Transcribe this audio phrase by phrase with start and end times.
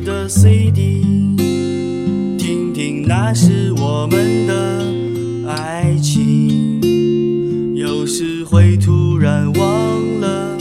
[0.00, 1.36] 的 cd
[2.38, 4.84] 听听，那是我们的
[5.48, 10.56] 爱情，有时会突然忘了，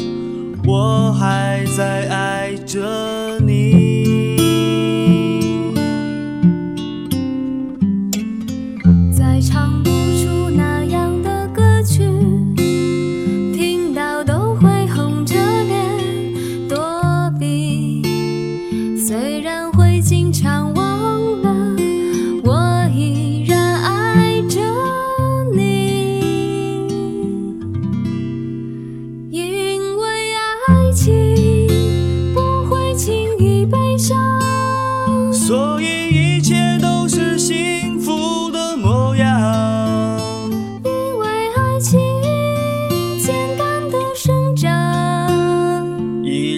[0.66, 1.50] 我还。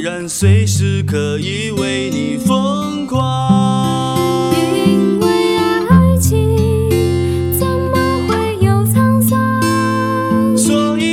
[0.03, 5.57] 依然随时可以为你疯狂，因为
[5.89, 6.59] 爱情
[7.57, 10.57] 怎么会有沧桑？
[10.57, 11.12] 所以。